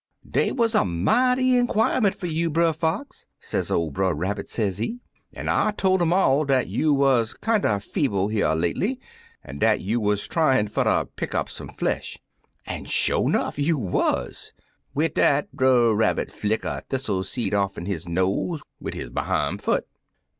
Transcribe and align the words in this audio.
* 0.19 0.25
Dey 0.37 0.51
wuz 0.51 0.69
a 0.73 0.83
mighty 0.83 1.55
inquirement 1.55 2.15
fer 2.15 2.25
you, 2.25 2.49
Brer 2.49 2.73
Fox,' 2.73 3.27
sez 3.39 3.69
oY 3.69 3.91
Brer 3.91 4.15
Rabbit, 4.15 4.47
sezee, 4.49 4.99
*an* 5.35 5.47
I 5.47 5.73
toY 5.77 5.99
um 6.01 6.11
all 6.11 6.43
dat 6.43 6.65
you 6.67 6.91
wuz 6.91 7.35
kinder 7.39 7.79
feeble, 7.79 8.27
here 8.29 8.55
lately, 8.55 8.99
an* 9.43 9.59
dat 9.59 9.79
you 9.81 9.99
wuz 9.99 10.27
tryin' 10.27 10.67
fer 10.69 10.85
ter 10.85 11.05
pick 11.05 11.35
up 11.35 11.49
some 11.51 11.67
flesh. 11.69 12.17
An', 12.65 12.85
sho* 12.85 13.27
'nough, 13.27 13.59
you 13.59 13.77
wuz/ 13.77 14.53
Wid 14.95 15.13
dat, 15.13 15.51
Brer 15.53 15.93
Rabbit 15.93 16.31
flick 16.31 16.65
a 16.65 16.81
thistle 16.89 17.21
seed 17.23 17.53
off*n 17.53 17.85
his 17.85 18.09
nose 18.09 18.63
wid 18.79 18.95
his 18.95 19.11
behime 19.11 19.59
foot. 19.59 19.85